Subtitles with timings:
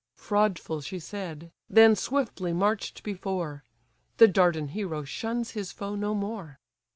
[0.17, 3.63] Fraudful she said; then swiftly march'd before:
[4.17, 6.57] The Dardan hero shuns his foe no more.